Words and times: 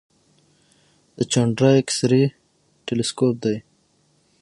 د 1.17 1.19
چانډرا 1.31 1.71
ایکس 1.77 1.97
رې 2.11 2.23
تلسکوپ 2.85 3.35
دی. 3.43 3.57